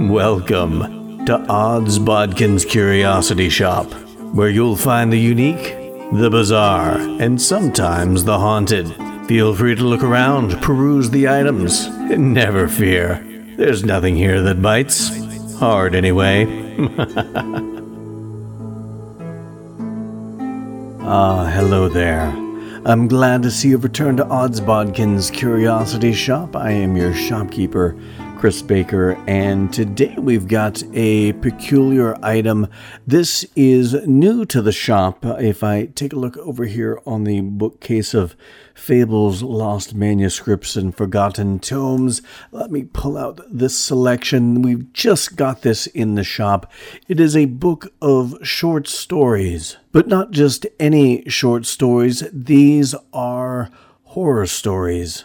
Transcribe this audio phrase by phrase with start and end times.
[0.00, 3.92] Welcome to Odds Bodkin's Curiosity Shop,
[4.32, 5.74] where you'll find the unique,
[6.12, 8.94] the bizarre, and sometimes the haunted.
[9.26, 13.24] Feel free to look around, peruse the items, and never fear.
[13.56, 15.08] There's nothing here that bites.
[15.56, 16.44] Hard, anyway.
[21.00, 22.28] ah, hello there.
[22.84, 26.54] I'm glad to see you've returned to Odds Bodkin's Curiosity Shop.
[26.54, 27.96] I am your shopkeeper,
[28.38, 32.68] Chris Baker, and today we've got a peculiar item.
[33.04, 35.24] This is new to the shop.
[35.24, 38.36] If I take a look over here on the bookcase of
[38.74, 44.62] fables, lost manuscripts, and forgotten tomes, let me pull out this selection.
[44.62, 46.70] We've just got this in the shop.
[47.08, 53.68] It is a book of short stories, but not just any short stories, these are
[54.04, 55.24] horror stories.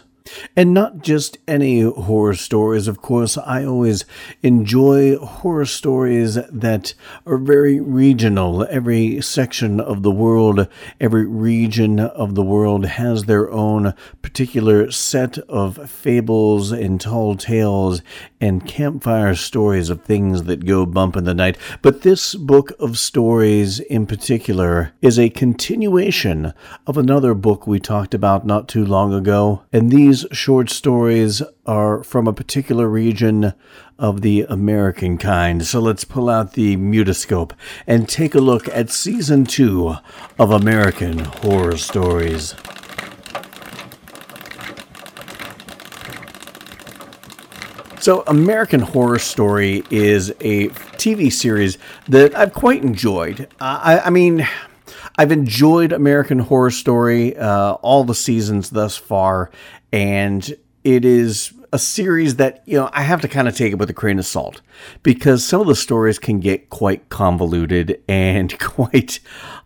[0.56, 3.36] And not just any horror stories, of course.
[3.36, 4.04] I always
[4.42, 6.94] enjoy horror stories that
[7.26, 8.66] are very regional.
[8.70, 10.68] Every section of the world,
[11.00, 18.00] every region of the world has their own particular set of fables and tall tales
[18.40, 21.56] and campfire stories of things that go bump in the night.
[21.82, 26.52] But this book of stories in particular is a continuation
[26.86, 29.62] of another book we talked about not too long ago.
[29.72, 33.52] And these short stories are from a particular region
[33.98, 35.64] of the American kind.
[35.64, 37.52] So let's pull out the mutoscope
[37.86, 39.96] and take a look at season two
[40.38, 42.54] of American Horror Stories.
[48.04, 53.48] So, American Horror Story is a TV series that I've quite enjoyed.
[53.58, 54.46] Uh, I, I mean,
[55.16, 59.50] I've enjoyed American Horror Story, uh, all the seasons thus far,
[59.92, 63.78] and it is a series that you know I have to kind of take it
[63.80, 64.60] with a grain of salt
[65.02, 69.18] because some of the stories can get quite convoluted and quite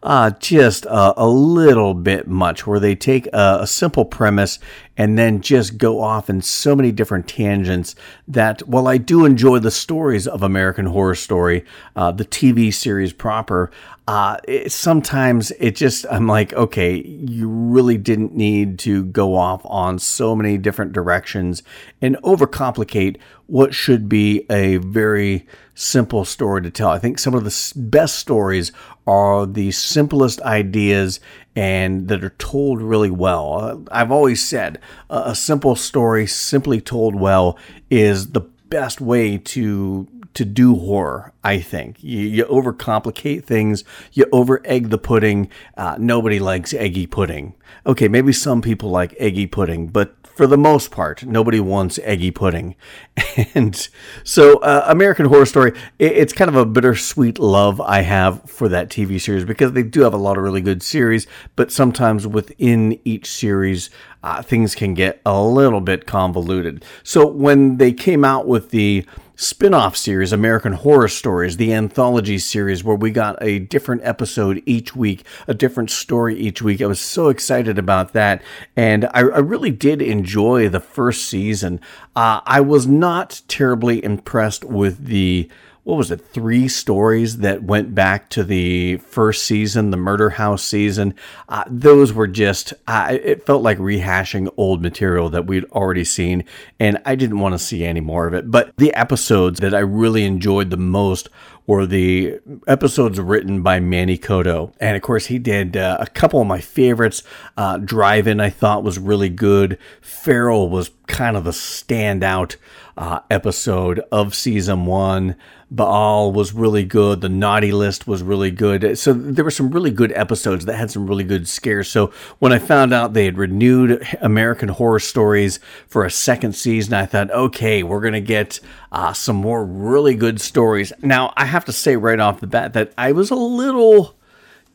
[0.03, 4.59] uh, just a, a, little bit much, where they take a, a, simple premise
[4.99, 7.95] and then just go off in so many different tangents
[8.27, 11.65] that while I do enjoy the stories of American Horror Story,
[11.95, 13.71] uh, the TV series proper,
[14.09, 19.63] uh, it, sometimes it just, I'm like, okay, you really didn't need to go off
[19.65, 21.63] on so many different directions
[22.03, 26.91] and overcomplicate what should be a very simple story to tell.
[26.91, 28.73] I think some of the best stories
[29.07, 31.19] are the simplest ideas
[31.57, 33.55] and that are told really well.
[33.55, 34.79] Uh, I've always said
[35.09, 37.59] uh, a simple story, simply told well,
[37.91, 41.33] is the best way to to do horror.
[41.43, 43.83] I think you, you overcomplicate things,
[44.13, 45.49] you over egg the pudding.
[45.77, 47.55] Uh, nobody likes eggy pudding.
[47.87, 52.31] Okay, maybe some people like eggy pudding, but for the most part, nobody wants eggy
[52.31, 52.77] pudding.
[53.55, 53.89] And
[54.23, 58.69] so, uh, American Horror Story, it, it's kind of a bittersweet love I have for
[58.69, 62.27] that TV series because they do have a lot of really good series, but sometimes
[62.27, 63.91] within each series,
[64.23, 66.85] uh, things can get a little bit convoluted.
[67.03, 69.05] So, when they came out with the
[69.41, 74.61] spin off series, American Horror Stories, the anthology series, where we got a different episode
[74.67, 76.83] each week, a different story each week.
[76.83, 78.43] I was so excited about that.
[78.75, 81.81] And I, I really did enjoy the first season.
[82.17, 85.49] Uh, I was not terribly impressed with the
[85.89, 90.63] what was it, three stories that went back to the first season, the Murder House
[90.63, 91.15] season.
[91.49, 96.45] Uh, those were just, uh, it felt like rehashing old material that we'd already seen,
[96.79, 98.51] and I didn't want to see any more of it.
[98.51, 101.31] But the episodes that I really enjoyed the most
[101.67, 104.75] were the episodes written by Manny Coto.
[104.81, 107.23] And of course, he did uh, a couple of my favorites.
[107.57, 109.79] Uh, Drive In, I thought was really good.
[110.03, 112.57] Feral was kind of the standout
[112.99, 115.37] uh, episode of season one.
[115.71, 117.21] Baal was really good.
[117.21, 118.99] The Naughty List was really good.
[118.99, 121.89] So there were some really good episodes that had some really good scares.
[121.89, 126.95] So when I found out they had renewed American Horror Stories for a second season,
[126.95, 128.59] I thought, okay, we're going to get
[128.91, 130.93] uh, some more really good stories.
[131.01, 134.17] Now, I have to say right off the bat that I was a little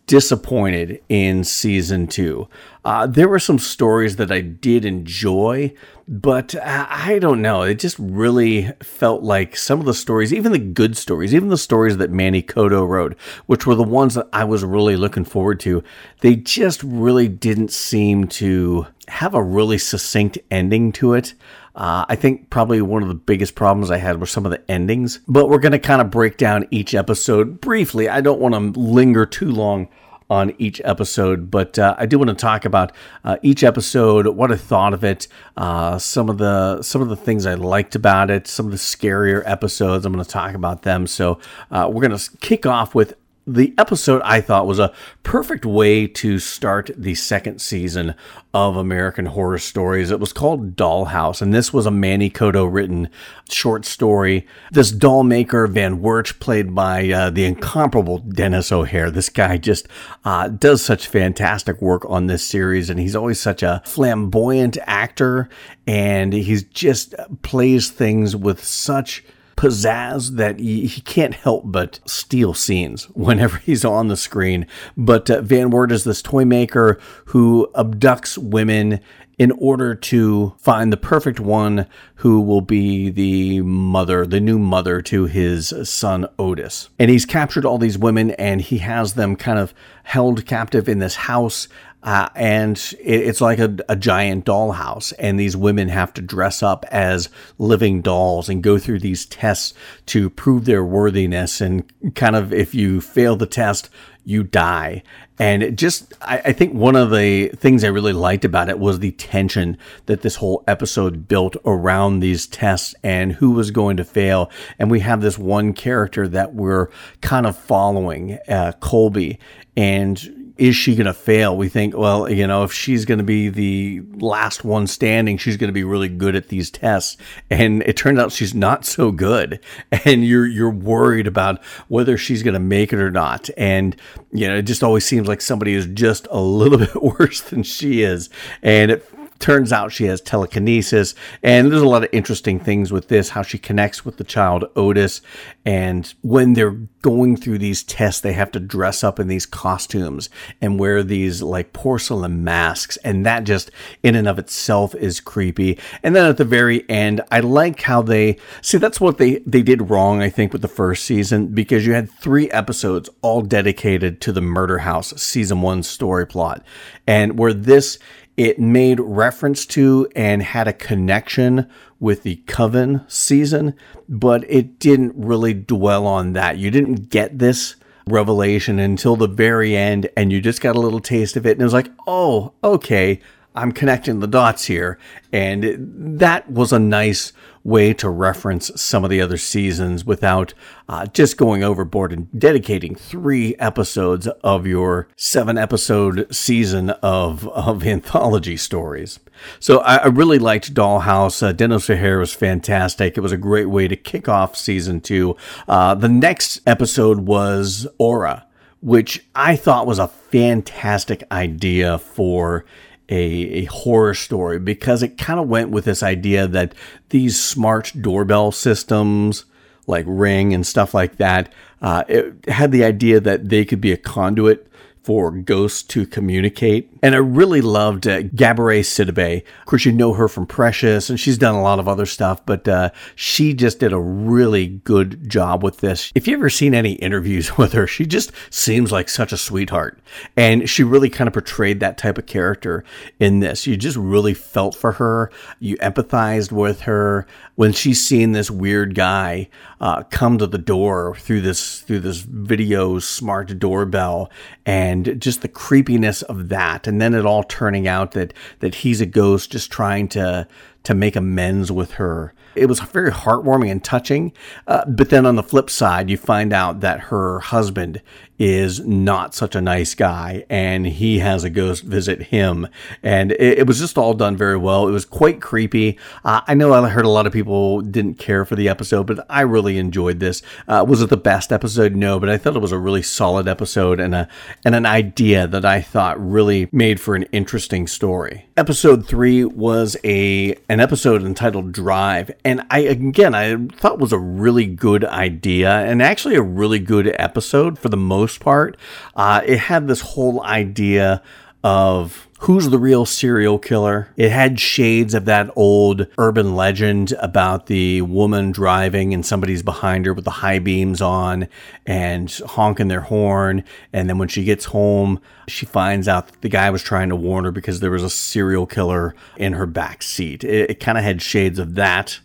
[0.05, 2.47] disappointed in season two.
[2.85, 5.73] Uh, there were some stories that I did enjoy,
[6.13, 7.63] but I don't know.
[7.63, 11.57] It just really felt like some of the stories, even the good stories, even the
[11.57, 13.17] stories that Manny Coto wrote,
[13.47, 15.83] which were the ones that I was really looking forward to,
[16.19, 21.33] they just really didn't seem to have a really succinct ending to it.
[21.75, 24.69] Uh, I think probably one of the biggest problems I had were some of the
[24.69, 28.07] endings, but we're going to kind of break down each episode briefly.
[28.07, 29.89] I don't want to linger too long
[30.29, 32.91] on each episode, but uh, I do want to talk about
[33.23, 35.27] uh, each episode, what I thought of it,
[35.57, 38.77] uh, some of the some of the things I liked about it, some of the
[38.77, 40.05] scarier episodes.
[40.05, 41.07] I'm going to talk about them.
[41.07, 41.39] So
[41.71, 44.93] uh, we're going to kick off with the episode I thought was a
[45.23, 48.15] perfect way to start the second season
[48.53, 50.11] of American Horror Stories.
[50.11, 53.09] It was called Dollhouse, and this was a Manny Coto written
[53.49, 54.47] short story.
[54.71, 59.11] This doll maker, Van Wirt, played by uh, the incomparable Denis O'Hare.
[59.11, 59.87] This guy just
[60.23, 65.49] uh, does such fantastic work on this series, and he's always such a flamboyant actor,
[65.85, 69.23] and he's just plays things with such
[69.55, 74.67] pizzazz that he, he can't help but steal scenes whenever he's on the screen.
[74.97, 78.99] But uh, Van Wirt is this toy maker who abducts women
[79.37, 85.01] in order to find the perfect one who will be the mother, the new mother
[85.01, 86.89] to his son Otis.
[86.99, 89.73] And he's captured all these women and he has them kind of
[90.03, 91.67] held captive in this house
[92.03, 96.85] uh, and it's like a, a giant dollhouse, and these women have to dress up
[96.91, 99.73] as living dolls and go through these tests
[100.07, 101.61] to prove their worthiness.
[101.61, 103.89] And kind of, if you fail the test,
[104.25, 105.01] you die.
[105.39, 108.79] And it just, I, I, think one of the things I really liked about it
[108.79, 113.97] was the tension that this whole episode built around these tests and who was going
[113.97, 114.51] to fail.
[114.77, 116.89] And we have this one character that we're
[117.21, 119.39] kind of following, uh, Colby.
[119.75, 121.57] And is she going to fail?
[121.57, 125.57] We think, well, you know, if she's going to be the last one standing, she's
[125.57, 127.17] going to be really good at these tests.
[127.49, 129.59] And it turns out she's not so good.
[130.05, 133.49] And you're, you're worried about whether she's going to make it or not.
[133.55, 133.95] And,
[134.31, 137.63] you know, it just always seems like somebody is just a little bit worse than
[137.63, 138.29] she is.
[138.61, 139.09] And it
[139.43, 141.13] turns out she has telekinesis
[141.43, 144.63] and there's a lot of interesting things with this how she connects with the child
[144.77, 145.21] otis
[145.65, 150.29] and when they're going through these tests they have to dress up in these costumes
[150.61, 153.69] and wear these like porcelain masks and that just
[154.01, 155.77] in and of itself is creepy.
[156.03, 159.61] And then at the very end i like how they see that's what they they
[159.61, 164.21] did wrong i think with the first season because you had three episodes all dedicated
[164.21, 166.63] to the murder house season one story plot
[167.05, 167.99] and where this
[168.37, 171.69] it made reference to and had a connection
[171.99, 173.75] with the Coven season,
[174.09, 176.57] but it didn't really dwell on that.
[176.57, 177.75] You didn't get this
[178.07, 181.61] revelation until the very end, and you just got a little taste of it, and
[181.61, 183.21] it was like, oh, okay,
[183.55, 184.97] I'm connecting the dots here.
[185.31, 187.33] And that was a nice
[187.63, 190.53] way to reference some of the other seasons without
[190.89, 197.83] uh, just going overboard and dedicating three episodes of your seven episode season of, of
[197.87, 199.19] anthology stories.
[199.59, 201.41] So I, I really liked Dollhouse.
[201.41, 203.17] Uh, Denis O'Hare was fantastic.
[203.17, 205.37] It was a great way to kick off season two.
[205.67, 208.45] Uh, the next episode was Aura,
[208.81, 212.65] which I thought was a fantastic idea for
[213.09, 216.73] a, a horror story because it kind of went with this idea that
[217.09, 219.45] these smart doorbell systems
[219.87, 221.51] like Ring and stuff like that,
[221.81, 224.67] uh, it had the idea that they could be a conduit
[225.03, 226.89] for ghosts to communicate.
[227.01, 229.43] And I really loved uh, Gabourey Sidibe.
[229.59, 232.45] Of course, you know her from Precious, and she's done a lot of other stuff,
[232.45, 236.11] but uh, she just did a really good job with this.
[236.15, 239.99] If you've ever seen any interviews with her, she just seems like such a sweetheart.
[240.37, 242.85] And she really kind of portrayed that type of character
[243.19, 243.67] in this.
[243.67, 248.95] You just really felt for her, you empathized with her when she's seeing this weird
[248.95, 249.49] guy
[249.79, 254.31] uh, come to the door through this through this video smart doorbell
[254.65, 259.01] and just the creepiness of that and then it all turning out that that he's
[259.01, 260.47] a ghost just trying to
[260.83, 264.33] to make amends with her it was very heartwarming and touching.
[264.67, 268.01] Uh, but then on the flip side, you find out that her husband
[268.43, 272.67] is not such a nice guy and he has a ghost visit him.
[273.01, 274.85] And it, it was just all done very well.
[274.85, 275.97] It was quite creepy.
[276.25, 279.25] Uh, I know I heard a lot of people didn't care for the episode, but
[279.29, 280.41] I really enjoyed this.
[280.67, 281.95] Uh, was it the best episode?
[281.95, 284.27] No, but I thought it was a really solid episode and a
[284.65, 288.49] and an idea that I thought really made for an interesting story.
[288.57, 294.19] Episode three was a an episode entitled Drive and I again I thought was a
[294.19, 298.77] really good idea and actually a really good episode for the most part.
[299.15, 301.21] Uh, it had this whole idea
[301.63, 304.09] of who's the real serial killer.
[304.17, 310.05] It had shades of that old urban legend about the woman driving and somebody's behind
[310.05, 311.47] her with the high beams on
[311.85, 313.63] and honking their horn.
[313.93, 317.15] And then when she gets home, she finds out that the guy was trying to
[317.15, 320.43] warn her because there was a serial killer in her back seat.
[320.43, 322.19] It, it kind of had shades of that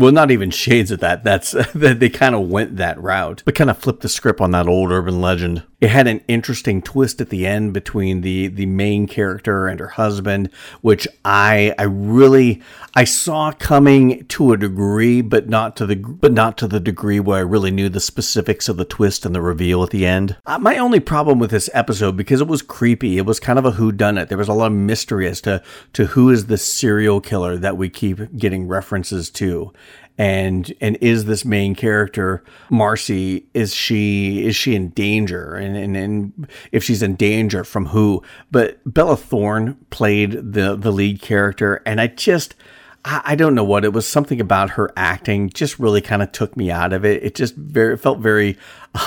[0.00, 1.24] Well, not even shades of that.
[1.24, 4.66] That's they kind of went that route, but kind of flipped the script on that
[4.66, 5.62] old urban legend.
[5.78, 9.88] It had an interesting twist at the end between the the main character and her
[9.88, 12.62] husband, which I I really
[12.94, 17.20] I saw coming to a degree, but not to the but not to the degree
[17.20, 20.36] where I really knew the specifics of the twist and the reveal at the end.
[20.46, 23.66] Uh, my only problem with this episode because it was creepy, it was kind of
[23.66, 24.30] a who done it.
[24.30, 27.76] There was a lot of mystery as to to who is the serial killer that
[27.76, 29.72] we keep getting references to
[30.20, 35.54] and and is this main character Marcy is she is she in danger?
[35.54, 38.22] And, and and if she's in danger from who?
[38.50, 42.54] But Bella Thorne played the the lead character and I just
[43.02, 46.32] I, I don't know what it was something about her acting just really kind of
[46.32, 47.22] took me out of it.
[47.22, 48.58] It just very felt very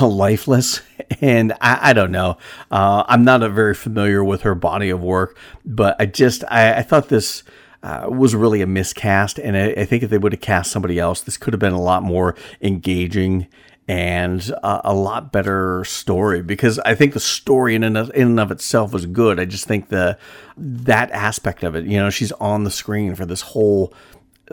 [0.02, 0.82] uh, lifeless
[1.22, 2.40] and I, I don't know.
[2.72, 6.78] Uh, I'm not a very familiar with her body of work but I just I,
[6.78, 7.44] I thought this
[7.84, 9.38] uh, was really a miscast.
[9.38, 11.74] And I, I, think if they would have cast somebody else, this could have been
[11.74, 13.48] a lot more engaging
[13.88, 18.40] and a lot better story because I think the story in and, of, in and
[18.40, 19.42] of itself was good.
[19.42, 20.18] I just think the
[20.56, 23.94] that aspect of it, you know, she's on the screen for this whole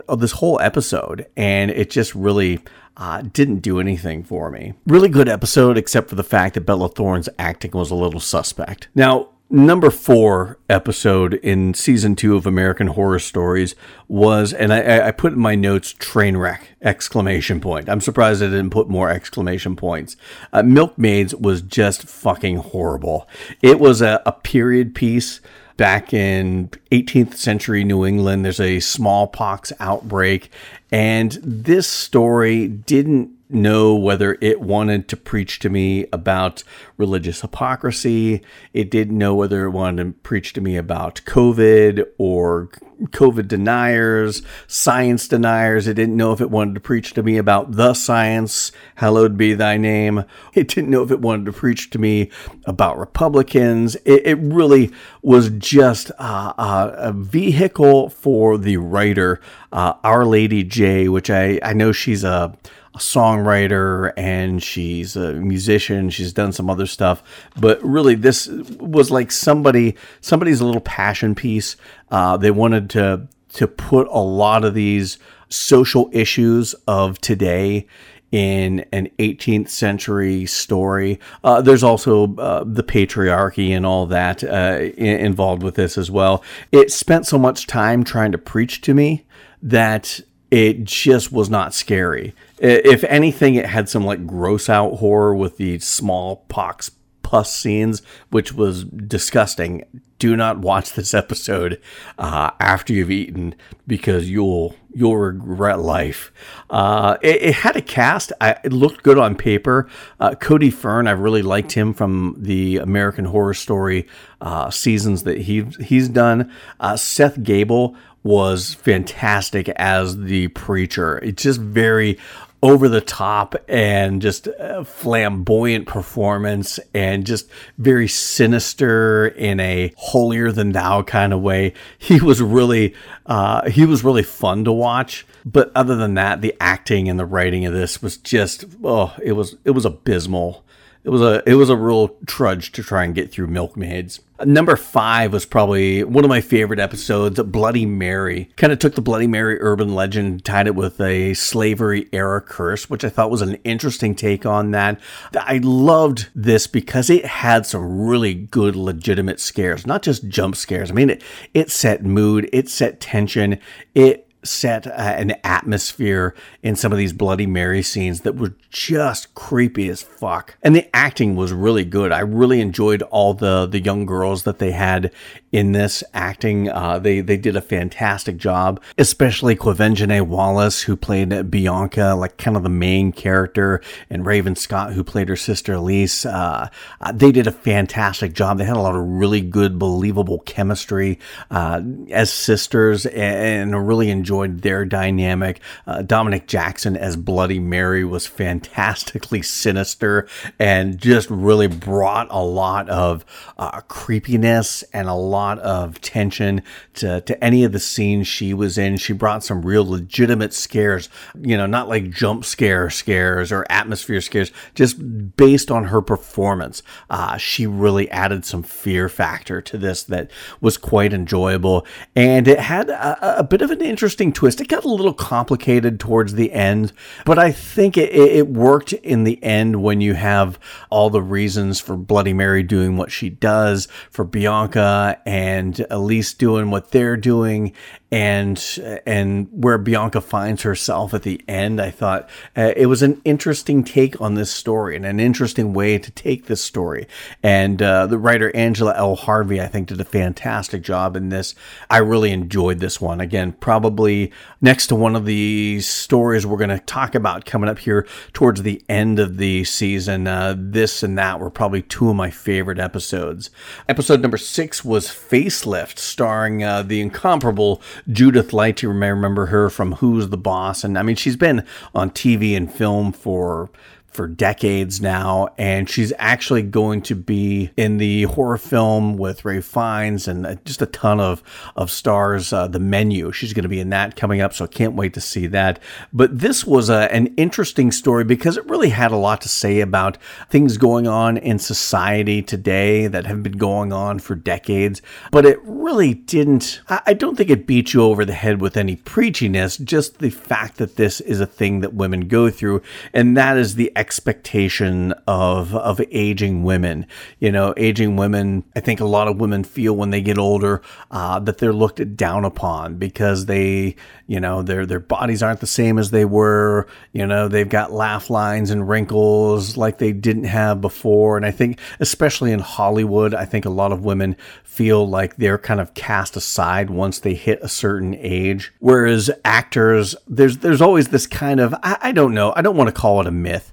[0.09, 2.61] of this whole episode, and it just really
[2.97, 4.75] uh, didn't do anything for me.
[4.87, 8.89] Really good episode, except for the fact that Bella Thorne's acting was a little suspect.
[8.95, 13.75] Now, number four episode in season two of American Horror Stories
[14.09, 16.77] was, and I, I, put in my notes, train wreck!
[16.81, 17.89] Exclamation point.
[17.89, 20.17] I'm surprised I didn't put more exclamation points.
[20.53, 23.29] Uh, Milkmaids was just fucking horrible.
[23.61, 25.41] It was a, a period piece
[25.77, 28.45] back in 18th century New England.
[28.45, 30.51] There's a smallpox outbreak,
[30.93, 36.63] and this story didn't know whether it wanted to preach to me about
[36.97, 38.43] religious hypocrisy.
[38.73, 42.69] It didn't know whether it wanted to preach to me about COVID or
[43.09, 45.89] COVID deniers, science deniers.
[45.89, 49.55] It didn't know if it wanted to preach to me about the science, hallowed be
[49.55, 50.25] thy name.
[50.55, 52.31] It didn't know if it wanted to preach to me
[52.67, 53.97] about Republicans.
[54.05, 54.93] It, it really
[55.23, 59.41] was just uh, uh, a vehicle for the writer,
[59.73, 62.57] uh, Our Lady J, which I, I know she's a
[62.95, 66.11] a songwriter and she's a musician.
[66.11, 67.23] She's done some other stuff,
[67.59, 71.77] but really this was like somebody somebody's little passion piece.
[72.11, 75.19] Uh, they wanted to to put a lot of these
[75.49, 77.87] social issues of today
[78.33, 81.19] in an 18th century story.
[81.43, 86.45] Uh, there's also uh, the patriarchy and all that uh, involved with this as well.
[86.71, 89.27] It spent so much time trying to preach to me
[89.63, 90.21] that
[90.51, 92.35] it just was not scary.
[92.59, 96.91] If anything, it had some like gross out horror with the smallpox
[97.23, 99.85] pus scenes, which was disgusting.
[100.19, 101.81] Do not watch this episode
[102.19, 103.55] uh, after you've eaten
[103.87, 106.33] because you'll you'll regret life.
[106.69, 108.33] Uh, it, it, had a cast.
[108.41, 109.89] I, it looked good on paper.
[110.19, 114.09] Uh, Cody Fern, I really liked him from the American Horror Story
[114.41, 116.53] uh, seasons that he he's done.
[116.81, 121.19] Uh, Seth Gabel was fantastic as the preacher.
[121.19, 122.19] It's just very
[122.63, 124.47] over the top and just
[124.85, 127.49] flamboyant performance and just
[127.79, 131.73] very sinister in a holier than thou kind of way.
[131.99, 132.95] He was really
[133.27, 135.27] uh, he was really fun to watch.
[135.47, 139.33] But other than that, the acting and the writing of this was just oh, it
[139.33, 140.65] was it was abysmal
[141.03, 144.21] it was a it was a real trudge to try and get through Milkmaids.
[144.45, 147.41] Number five was probably one of my favorite episodes.
[147.43, 152.09] Bloody Mary kind of took the Bloody Mary urban legend, tied it with a slavery
[152.13, 154.99] era curse, which I thought was an interesting take on that.
[155.35, 160.91] I loved this because it had some really good, legitimate scares, not just jump scares.
[160.91, 161.23] I mean, it
[161.55, 163.59] it set mood, it set tension,
[163.95, 169.35] it set uh, an atmosphere in some of these Bloody Mary scenes that were just
[169.35, 170.57] creepy as fuck.
[170.63, 172.13] And the acting was really good.
[172.13, 175.13] I really enjoyed all the the young girls that they had
[175.53, 176.69] in this acting.
[176.69, 182.57] Uh, they they did a fantastic job, especially Quvenzhané Wallis, who played Bianca, like kind
[182.57, 186.25] of the main character, and Raven Scott, who played her sister Elise.
[186.25, 186.69] Uh,
[187.01, 188.59] uh, they did a fantastic job.
[188.59, 191.19] They had a lot of really good, believable chemistry
[191.51, 195.61] uh, as sisters, and, and really enjoyed their dynamic.
[195.87, 200.29] Uh, Dominique Jackson as Bloody Mary was fantastically sinister
[200.59, 203.25] and just really brought a lot of
[203.59, 206.63] uh, creepiness and a lot of tension
[206.95, 208.97] to, to any of the scenes she was in.
[208.97, 211.09] She brought some real legitimate scares,
[211.41, 216.83] you know, not like jump scare scares or atmosphere scares, just based on her performance.
[217.09, 220.31] Uh, she really added some fear factor to this that
[220.61, 221.87] was quite enjoyable.
[222.15, 224.61] And it had a, a bit of an interesting twist.
[224.61, 226.93] It got a little complicated towards the end,
[227.25, 230.59] but I think it, it worked in the end when you have
[230.91, 236.73] all the reasons for Bloody Mary doing what she does, for Bianca and Elise doing
[236.73, 237.73] what they're doing,
[238.13, 241.81] and and where Bianca finds herself at the end.
[241.81, 245.99] I thought uh, it was an interesting take on this story and an interesting way
[245.99, 247.07] to take this story.
[247.43, 249.15] And uh, the writer Angela L.
[249.15, 251.55] Harvey, I think, did a fantastic job in this.
[251.89, 253.21] I really enjoyed this one.
[253.21, 257.79] Again, probably next to one of the stories we're going to talk about coming up
[257.79, 260.27] here towards the end of the season.
[260.27, 263.51] Uh, this and that were probably two of my favorite episodes.
[263.89, 269.71] Episode number six was Facelift, starring uh, the incomparable Judith Light, you may remember her
[269.71, 271.65] from Who's the Boss, and I mean she's been
[271.95, 273.71] on TV and film for
[274.11, 279.65] for decades now, and she's actually going to be in the horror film with Ralph
[279.65, 281.43] Fiennes and uh, just a ton of
[281.77, 282.53] of stars.
[282.53, 285.15] Uh, the menu, she's going to be in that coming up, so I can't wait
[285.15, 285.79] to see that.
[286.13, 289.81] But this was a, an interesting story because it really had a lot to say
[289.81, 290.19] about
[290.51, 295.01] things going on in society today that have been going on for decades.
[295.31, 296.81] But it really didn't.
[296.89, 299.83] I, I don't think it beat you over the head with any preachiness.
[299.83, 303.77] Just the fact that this is a thing that women go through, and that is
[303.77, 307.07] the expectation of of aging women.
[307.39, 308.65] You know, aging women.
[308.75, 310.81] I think a lot of women feel when they get older
[311.11, 315.67] uh, that they're looked down upon because they, you know, their their bodies aren't the
[315.67, 316.87] same as they were.
[317.13, 321.37] You know, they've got laugh lines and wrinkles like they didn't have before.
[321.37, 325.59] And I think, especially in Hollywood, I think a lot of women feel like they're
[325.59, 328.73] kind of cast aside once they hit a certain age.
[328.79, 332.89] Whereas actors, there's there's always this kind of I, I don't know, I don't want
[332.89, 333.73] to call it a myth,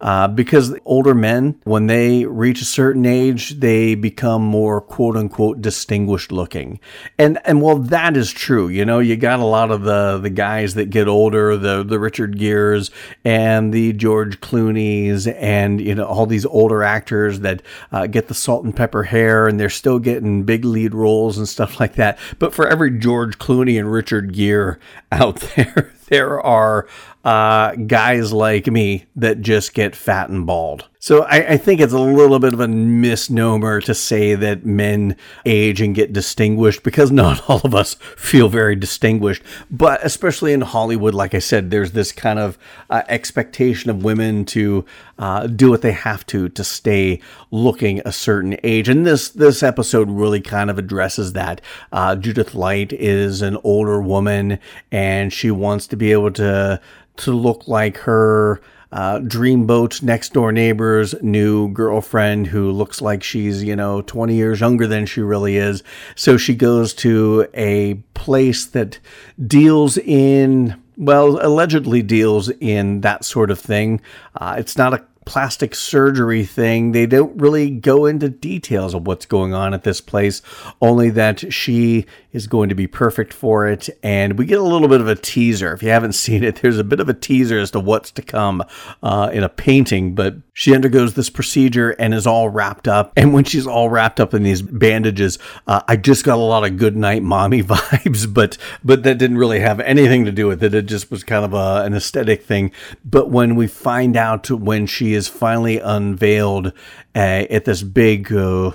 [0.00, 5.62] uh, because older men, when they reach a certain age, they become more quote unquote
[5.62, 6.80] distinguished looking.
[7.18, 10.30] And and while that is true, you know, you got a lot of the the
[10.30, 12.90] guys that get older, the the Richard Geres
[13.24, 17.62] and the George Clooney's, and you know all these older actors that
[17.92, 21.48] uh, get the salt and pepper hair, and they're still getting big lead roles and
[21.48, 22.18] stuff like that.
[22.38, 24.78] But for every George Clooney and Richard Gere
[25.10, 26.86] out there, there are
[27.24, 30.88] uh, guys like me that just get fat and bald.
[31.06, 35.16] So I, I, think it's a little bit of a misnomer to say that men
[35.44, 39.42] age and get distinguished because not all of us feel very distinguished.
[39.70, 42.58] But especially in Hollywood, like I said, there's this kind of
[42.90, 44.84] uh, expectation of women to
[45.18, 47.20] uh, do what they have to to stay
[47.52, 48.88] looking a certain age.
[48.88, 51.60] And this this episode really kind of addresses that.
[51.92, 54.58] Uh, Judith Light is an older woman,
[54.90, 56.80] and she wants to be able to
[57.18, 58.60] to look like her
[58.92, 64.60] uh, dreamboat next door neighbor's new girlfriend who looks like she's, you know, 20 years
[64.60, 65.82] younger than she really is.
[66.14, 68.98] So she goes to a place that
[69.44, 74.00] deals in, well, allegedly deals in that sort of thing.
[74.34, 76.92] Uh, it's not a plastic surgery thing.
[76.92, 80.40] They don't really go into details of what's going on at this place,
[80.80, 83.88] only that she is going to be perfect for it.
[84.02, 85.72] And we get a little bit of a teaser.
[85.72, 88.22] If you haven't seen it, there's a bit of a teaser as to what's to
[88.22, 88.62] come
[89.02, 93.12] uh, in a painting, but she undergoes this procedure and is all wrapped up.
[93.16, 96.64] And when she's all wrapped up in these bandages, uh, I just got a lot
[96.64, 100.62] of good night mommy vibes, but but that didn't really have anything to do with
[100.62, 100.74] it.
[100.74, 102.70] It just was kind of a, an aesthetic thing.
[103.04, 106.68] But when we find out when she is finally unveiled
[107.14, 108.72] uh, at this big, uh,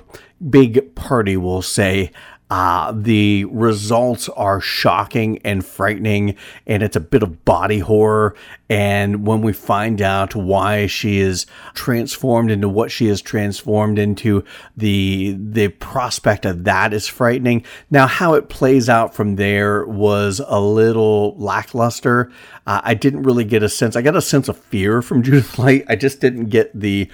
[0.50, 2.12] big party, we'll say.
[2.52, 6.36] Uh, the results are shocking and frightening,
[6.68, 8.36] and it's a bit of body horror.
[8.70, 14.44] And when we find out why she is transformed into what she is transformed into,
[14.76, 17.64] the the prospect of that is frightening.
[17.90, 22.34] Now, how it plays out from there was a little lackluster.
[22.68, 23.96] Uh, I didn't really get a sense.
[23.96, 25.86] I got a sense of fear from Judith Light.
[25.88, 27.10] I just didn't get the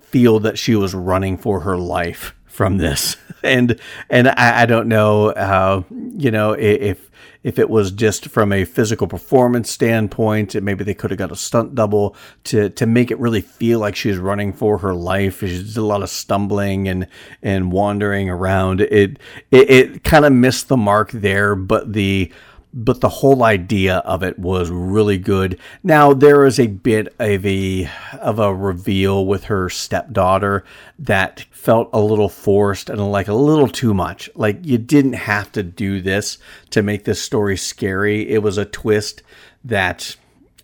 [0.00, 3.16] feel that she was running for her life from this.
[3.42, 7.10] And and I, I don't know how you know if
[7.42, 11.36] if it was just from a physical performance standpoint, maybe they could have got a
[11.36, 15.40] stunt double to to make it really feel like she's running for her life.
[15.40, 17.06] She's a lot of stumbling and
[17.42, 18.82] and wandering around.
[18.82, 19.18] It
[19.50, 22.30] it, it kind of missed the mark there, but the
[22.72, 25.58] but the whole idea of it was really good.
[25.82, 30.64] Now there is a bit of a of a reveal with her stepdaughter
[30.98, 34.30] that felt a little forced and like a little too much.
[34.34, 36.38] Like you didn't have to do this
[36.70, 38.28] to make this story scary.
[38.28, 39.22] It was a twist
[39.64, 40.16] that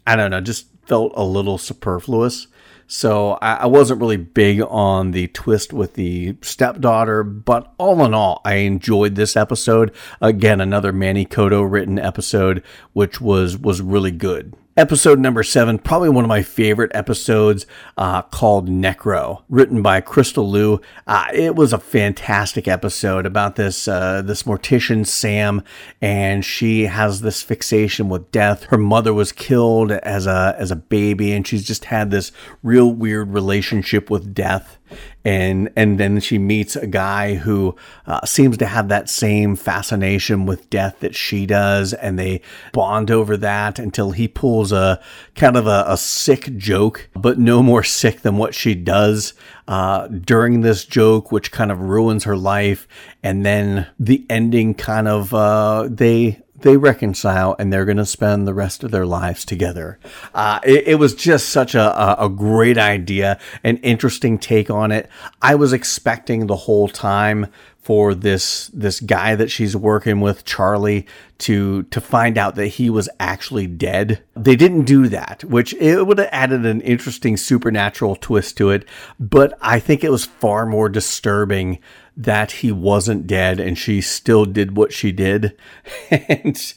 [0.07, 2.47] I don't know, just felt a little superfluous.
[2.87, 8.15] So I, I wasn't really big on the twist with the stepdaughter, but all in
[8.15, 9.93] all, I enjoyed this episode.
[10.21, 16.09] Again, another Manny Coto written episode, which was was really good episode number seven, probably
[16.09, 20.81] one of my favorite episodes, uh, called Necro, written by Crystal Lu.
[21.07, 25.63] Uh, it was a fantastic episode about this uh, this mortician Sam,
[26.01, 28.65] and she has this fixation with death.
[28.65, 32.93] Her mother was killed as a as a baby, and she's just had this real
[32.93, 34.79] weird relationship with death
[35.25, 37.75] and and then she meets a guy who
[38.07, 42.41] uh, seems to have that same fascination with death that she does, and they
[42.73, 45.01] bond over that until he pulls a
[45.35, 49.35] kind of a, a sick joke, but no more sick than what she does
[49.69, 52.87] uh, during this joke, which kind of ruins her life,
[53.23, 58.47] and then the ending kind of uh, they they reconcile and they're going to spend
[58.47, 59.99] the rest of their lives together.
[60.35, 65.09] Uh, it, it, was just such a, a, great idea, an interesting take on it.
[65.43, 67.47] I was expecting the whole time
[67.87, 71.07] for this this guy that she's working with, Charlie,
[71.39, 74.25] to to find out that he was actually dead.
[74.35, 78.89] They didn't do that, which it would have added an interesting supernatural twist to it.
[79.21, 81.79] But I think it was far more disturbing
[82.17, 85.57] that he wasn't dead and she still did what she did.
[86.11, 86.75] and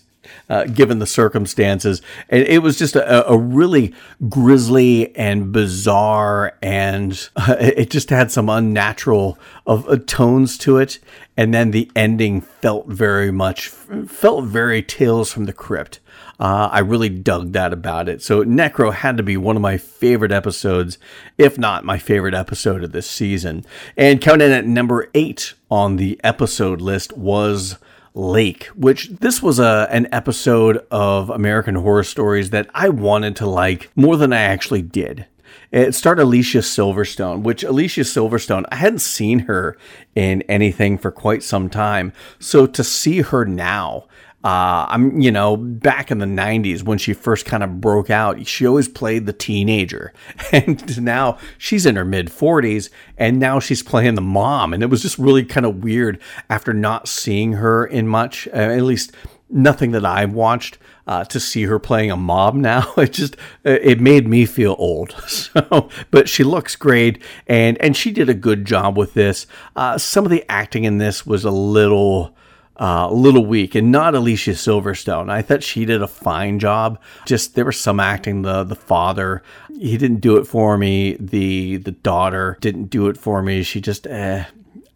[0.49, 2.02] uh, given the circumstances.
[2.30, 3.93] And it was just a, a really
[4.28, 10.99] grisly and bizarre, and uh, it just had some unnatural of uh, tones to it.
[11.38, 15.99] And then the ending felt very much felt very Tales from the Crypt.
[16.39, 18.21] Uh, I really dug that about it.
[18.21, 20.97] So Necro had to be one of my favorite episodes,
[21.38, 23.65] if not my favorite episode of this season.
[23.97, 27.78] And coming in at number eight on the episode list was
[28.13, 33.45] Lake, which this was a an episode of American Horror Stories that I wanted to
[33.45, 35.25] like more than I actually did.
[35.71, 39.78] It starred Alicia Silverstone, which Alicia Silverstone, I hadn't seen her
[40.15, 42.12] in anything for quite some time.
[42.39, 44.06] So to see her now
[44.41, 48.47] uh, I'm, you know, back in the 90s when she first kind of broke out,
[48.47, 50.13] she always played the teenager.
[50.52, 54.73] And now she's in her mid 40s and now she's playing the mom.
[54.73, 58.52] And it was just really kind of weird after not seeing her in much, uh,
[58.52, 59.13] at least
[59.49, 60.78] nothing that I've watched.
[61.08, 65.15] Uh, to see her playing a mom now, it just it made me feel old.
[65.28, 69.47] So, but she looks great, and and she did a good job with this.
[69.75, 72.36] Uh, some of the acting in this was a little
[72.79, 75.29] uh, a little weak, and not Alicia Silverstone.
[75.29, 76.99] I thought she did a fine job.
[77.25, 78.41] Just there was some acting.
[78.43, 81.17] The the father, he didn't do it for me.
[81.19, 83.63] The the daughter didn't do it for me.
[83.63, 84.45] She just, eh,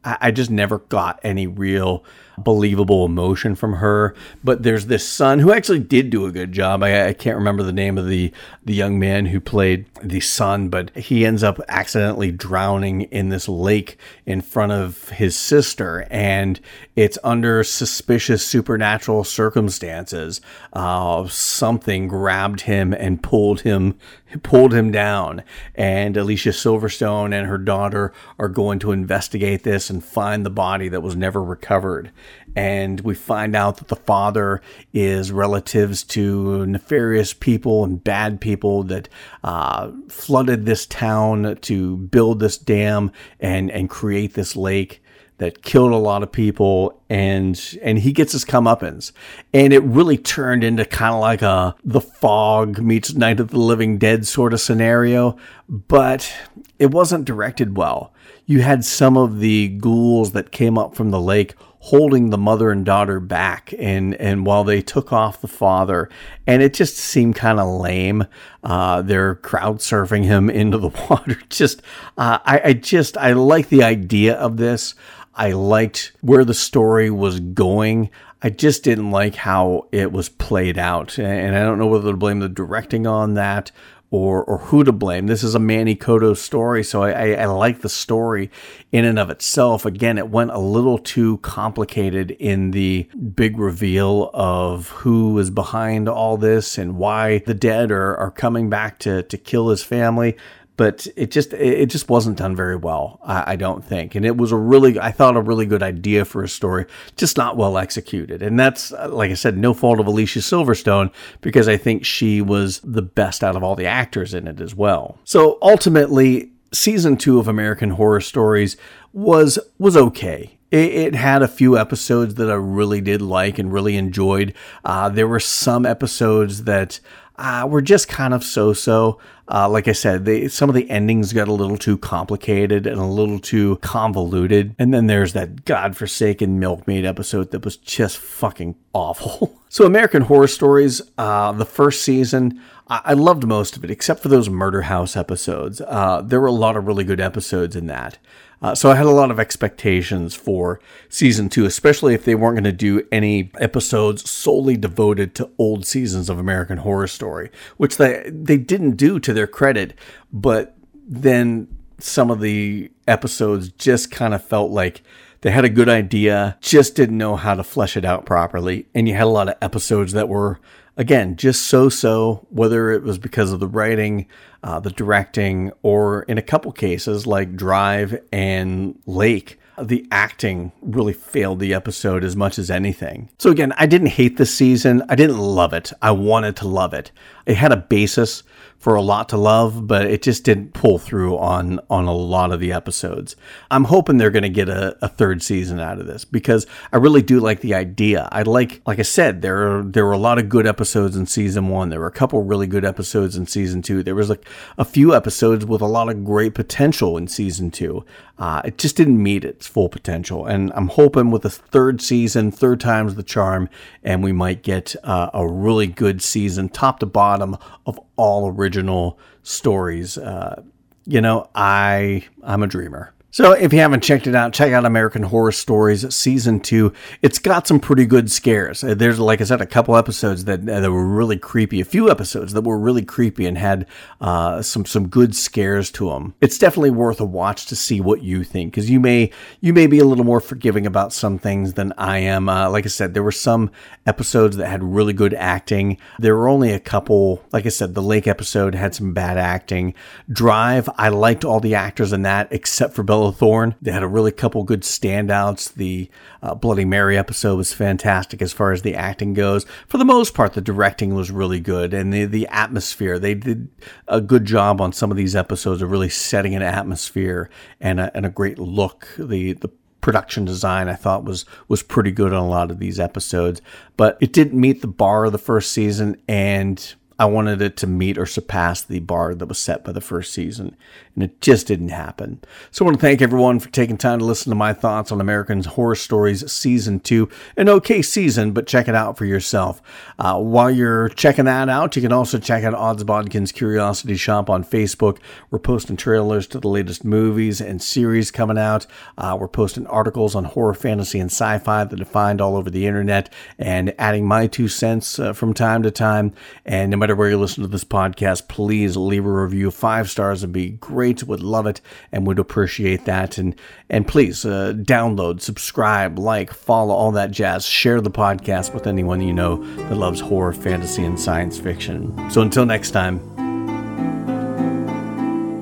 [0.04, 2.06] I, I just never got any real
[2.38, 4.16] believable emotion from her.
[4.44, 6.84] But there's this son who actually did do a good job.
[6.84, 8.32] I, I, can't remember the name of the
[8.66, 13.48] the young man who played the son, but he ends up accidentally drowning in this
[13.48, 16.60] lake in front of his sister, and
[16.96, 20.42] it's under suspicious supernatural circumstances.
[20.72, 23.96] Uh, something grabbed him and pulled him
[24.42, 25.44] pulled him down.
[25.76, 30.90] And Alicia Silverstone and her daughter are going to investigate this and find the body
[30.90, 32.12] that was never recovered
[32.56, 34.62] and we find out that the father
[34.94, 39.10] is relatives to nefarious people and bad people that
[39.44, 45.02] uh, flooded this town to build this dam and and create this lake
[45.40, 49.12] that killed a lot of people and and he gets his comeuppance.
[49.54, 53.60] And it really turned into kind of like a the fog meets night of the
[53.60, 56.32] living dead sort of scenario but
[56.80, 58.14] it wasn't directed well.
[58.46, 62.72] You had some of the ghouls that came up from the lake holding the mother
[62.72, 66.10] and daughter back and and while they took off the father.
[66.48, 68.26] And it just seemed kind of lame
[68.64, 71.38] uh, they're crowd surfing him into the water.
[71.50, 71.82] Just
[72.18, 74.96] uh, I, I just i like the idea of this.
[75.36, 78.10] I liked where the story was going.
[78.42, 81.18] I just didn't like how it was played out.
[81.18, 83.72] And I don't know whether to blame the directing on that
[84.14, 85.26] or or who to blame.
[85.26, 88.52] This is a Manny Coto story, so I, I, I, like the story
[88.92, 89.88] in and of itself.
[89.88, 96.08] Again, it went a little too complicated in the big reveal of who is behind
[96.08, 100.38] all this and why the dead are, are coming back to to kill his family
[100.76, 104.16] but it just it just wasn't done very well I, I, don't think.
[104.16, 107.38] And it was a really i thought a really good idea for a story just
[107.38, 108.42] not well executed.
[108.42, 112.80] And that's like i said no fault of alicia silverstone because i think she was
[112.84, 115.20] the best out of all the actors in it as well.
[115.24, 118.78] So ultimately season two of american horror stories
[119.14, 120.58] was was okay.
[120.72, 124.56] It, it had a few episodes that I really did like and really enjoyed.
[124.84, 127.00] Uh, there were some episodes that
[127.38, 129.20] uh, were just kind of so-so.
[129.52, 133.00] Uh, like I said, they, some of the endings got a little too complicated and
[133.00, 134.76] a little too convoluted.
[134.80, 139.60] And then there's that godforsaken milkmaid episode that was just fucking awful.
[139.70, 144.22] so, American Horror Stories, uh, the first season, I-, I loved most of it, except
[144.22, 145.82] for those murder house episodes.
[145.82, 148.18] Uh, there were a lot of really good episodes in that.
[148.64, 152.56] Uh, so I had a lot of expectations for season two, especially if they weren't
[152.56, 157.98] going to do any episodes solely devoted to old seasons of American Horror Story, which
[157.98, 159.94] they they didn't do to their credit.
[160.32, 161.68] But then
[162.00, 165.04] some of the episodes just kind of felt like
[165.42, 169.10] they had a good idea, just didn't know how to flesh it out properly, and
[169.10, 170.62] you had a lot of episodes that were
[170.96, 174.28] again, just so so, whether it was because of the writing,
[174.64, 181.14] uh, the directing, or in a couple cases like Drive and Lake, the acting really
[181.14, 183.30] failed the episode as much as anything.
[183.40, 185.04] So, again, I didn't hate this season.
[185.10, 185.92] I didn't love it.
[186.02, 187.12] I wanted to love it.
[187.46, 188.44] It had a basis
[188.84, 192.52] for a lot to love, but it just didn't pull through on on a lot
[192.52, 193.38] of the episodes.
[193.72, 196.98] I'm hoping they're going to get a, a, third season out of this because I
[196.98, 198.28] really do like the idea.
[198.30, 201.28] I like, like I said, there are, there were a lot of good episodes in
[201.28, 201.92] season one.
[201.92, 204.04] There were a couple really good episodes in season two.
[204.04, 204.46] There was like
[204.78, 208.04] a few episodes with a lot of great potential in season two.
[208.44, 212.52] Uh, it just didn't meet its full potential, and I'm hoping with a third season,
[212.52, 213.70] third time's the charm,
[214.04, 219.18] and we might get uh, a really good season, top to bottom, of all original
[219.44, 220.18] stories.
[220.18, 220.62] Uh,
[221.06, 223.14] you know, I I'm a dreamer.
[223.34, 226.94] So if you haven't checked it out, check out American Horror Stories season two.
[227.24, 228.84] It's got some pretty good scares.
[228.84, 231.82] Uh, there's, like I said, a couple episodes that that were really creepy.
[231.82, 233.88] A few episodes that were really creepy and had
[234.22, 236.36] uh, some some good scares to them.
[236.42, 239.88] It's definitely worth a watch to see what you think, because you may you may
[239.88, 242.48] be a little more forgiving about some things than I am.
[242.48, 243.72] Uh, like I said, there were some
[244.06, 245.98] episodes that had really good acting.
[246.20, 247.44] There were only a couple.
[247.52, 249.96] Like I said, the Lake episode had some bad acting.
[250.32, 253.76] Drive, I liked all the actors in that except for Bella Thorne.
[253.82, 255.74] They had a really couple good standouts.
[255.74, 256.10] The
[256.42, 259.66] uh, Bloody Mary episode was fantastic as far as the acting goes.
[259.88, 263.20] For the most part, the directing was really good, and the the atmosphere.
[263.20, 263.70] They did
[264.08, 268.16] a good job on some of these episodes of really setting an atmosphere and a,
[268.16, 269.08] and a great look.
[269.18, 269.70] The the
[270.02, 273.62] production design I thought was was pretty good on a lot of these episodes,
[273.96, 277.88] but it didn't meet the bar of the first season and I wanted it to
[277.88, 280.76] meet or surpass the bar that was set by the first season,
[281.16, 282.42] and it just didn't happen.
[282.72, 285.22] So I want to thank everyone for taking time to listen to my thoughts on
[285.22, 287.30] American Horror Stories Season 2.
[287.56, 289.82] An okay season, but check it out for yourself.
[290.18, 294.50] Uh, while you're checking that out, you can also check out Odds Bodkin's Curiosity Shop
[294.50, 295.20] on Facebook.
[295.52, 298.88] We're posting trailers to the latest movies and series coming out.
[299.18, 302.72] Uh, we're posting articles on horror, fantasy, and sci fi that I find all over
[302.72, 306.34] the internet, and adding my two cents uh, from time to time.
[306.66, 309.70] And no matter where you listen to this podcast, please leave a review.
[309.70, 311.03] Five stars would be great.
[311.04, 313.38] Would love it and would appreciate that.
[313.38, 313.56] And
[313.90, 317.66] and please uh, download, subscribe, like, follow, all that jazz.
[317.66, 322.30] Share the podcast with anyone you know that loves horror, fantasy, and science fiction.
[322.32, 323.20] So until next time.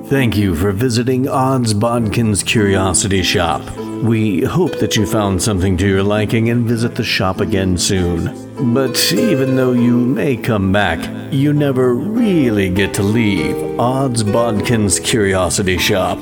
[0.06, 3.62] Thank you for visiting Odds Bodkin's Curiosity Shop.
[4.02, 8.41] We hope that you found something to your liking and visit the shop again soon.
[8.60, 15.00] But even though you may come back, you never really get to leave Odds Bodkin's
[15.00, 16.18] Curiosity Shop.